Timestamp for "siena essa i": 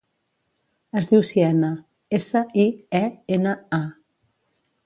1.33-2.65